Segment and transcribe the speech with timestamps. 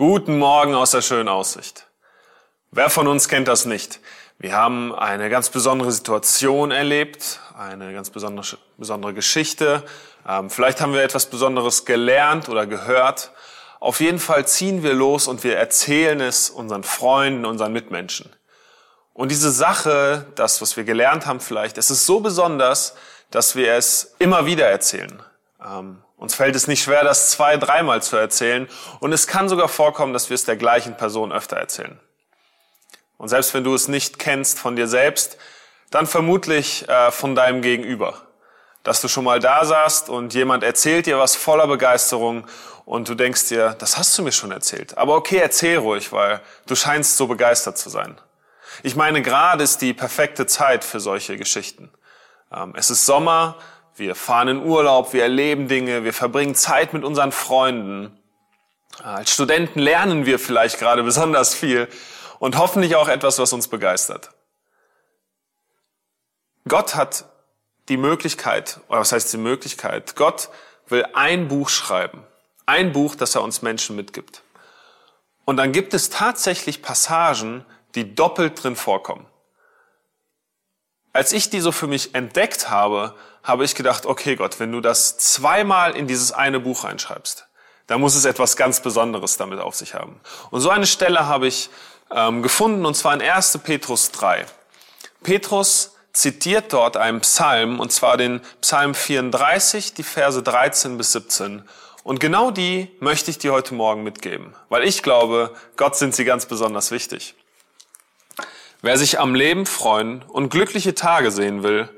[0.00, 1.86] Guten Morgen aus der schönen Aussicht.
[2.70, 4.00] Wer von uns kennt das nicht?
[4.38, 9.84] Wir haben eine ganz besondere Situation erlebt, eine ganz besondere, besondere Geschichte.
[10.26, 13.32] Ähm, vielleicht haben wir etwas Besonderes gelernt oder gehört.
[13.78, 18.34] Auf jeden Fall ziehen wir los und wir erzählen es unseren Freunden, unseren Mitmenschen.
[19.12, 22.94] Und diese Sache, das, was wir gelernt haben vielleicht, es ist so besonders,
[23.30, 25.22] dass wir es immer wieder erzählen.
[25.62, 28.68] Ähm, uns fällt es nicht schwer, das zwei, dreimal zu erzählen.
[29.00, 31.98] Und es kann sogar vorkommen, dass wir es der gleichen Person öfter erzählen.
[33.16, 35.38] Und selbst wenn du es nicht kennst von dir selbst,
[35.90, 38.20] dann vermutlich äh, von deinem Gegenüber.
[38.82, 42.46] Dass du schon mal da saßt und jemand erzählt dir was voller Begeisterung
[42.84, 44.98] und du denkst dir, das hast du mir schon erzählt.
[44.98, 48.20] Aber okay, erzähl ruhig, weil du scheinst so begeistert zu sein.
[48.82, 51.90] Ich meine, gerade ist die perfekte Zeit für solche Geschichten.
[52.52, 53.56] Ähm, es ist Sommer,
[53.96, 58.18] wir fahren in Urlaub, wir erleben Dinge, wir verbringen Zeit mit unseren Freunden.
[59.02, 61.88] Als Studenten lernen wir vielleicht gerade besonders viel
[62.38, 64.30] und hoffentlich auch etwas, was uns begeistert.
[66.68, 67.24] Gott hat
[67.88, 70.16] die Möglichkeit, oder was heißt die Möglichkeit?
[70.16, 70.48] Gott
[70.88, 72.24] will ein Buch schreiben.
[72.66, 74.42] Ein Buch, das er uns Menschen mitgibt.
[75.44, 79.26] Und dann gibt es tatsächlich Passagen, die doppelt drin vorkommen.
[81.12, 84.80] Als ich die so für mich entdeckt habe, habe ich gedacht, okay Gott, wenn du
[84.80, 87.46] das zweimal in dieses eine Buch reinschreibst,
[87.86, 90.20] dann muss es etwas ganz Besonderes damit auf sich haben.
[90.50, 91.70] Und so eine Stelle habe ich
[92.12, 93.58] ähm, gefunden, und zwar in 1.
[93.58, 94.46] Petrus 3.
[95.22, 101.62] Petrus zitiert dort einen Psalm, und zwar den Psalm 34, die Verse 13 bis 17.
[102.02, 106.24] Und genau die möchte ich dir heute Morgen mitgeben, weil ich glaube, Gott sind sie
[106.24, 107.34] ganz besonders wichtig.
[108.82, 111.88] Wer sich am Leben freuen und glückliche Tage sehen will,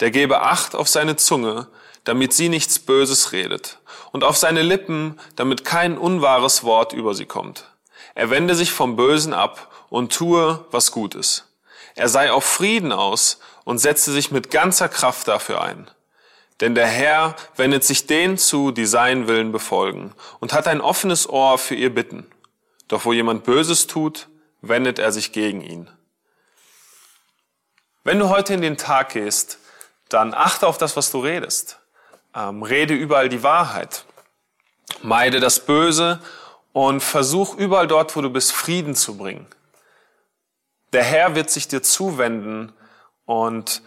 [0.00, 1.68] der gebe Acht auf seine Zunge,
[2.04, 3.78] damit sie nichts Böses redet,
[4.10, 7.66] und auf seine Lippen, damit kein unwahres Wort über sie kommt.
[8.14, 11.46] Er wende sich vom Bösen ab und tue, was gut ist.
[11.94, 15.90] Er sei auf Frieden aus und setze sich mit ganzer Kraft dafür ein.
[16.60, 21.28] Denn der Herr wendet sich denen zu, die seinen Willen befolgen, und hat ein offenes
[21.28, 22.26] Ohr für ihr Bitten.
[22.88, 24.28] Doch wo jemand Böses tut,
[24.62, 25.90] wendet er sich gegen ihn.
[28.02, 29.58] Wenn du heute in den Tag gehst,
[30.08, 31.78] dann achte auf das, was du redest.
[32.34, 34.04] Ähm, rede überall die Wahrheit.
[35.02, 36.20] Meide das Böse
[36.72, 39.46] und versuch überall dort, wo du bist, Frieden zu bringen.
[40.92, 42.72] Der Herr wird sich dir zuwenden
[43.26, 43.82] und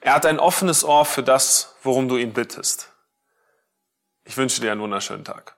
[0.00, 2.92] er hat ein offenes Ohr für das, worum du ihn bittest.
[4.24, 5.56] Ich wünsche dir einen wunderschönen Tag.